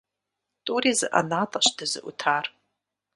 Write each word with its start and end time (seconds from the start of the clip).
ТӀури 0.65 0.91
зы 0.99 1.07
ӀэнатӀэщ 1.11 1.67
дызыӀутар. 1.77 2.45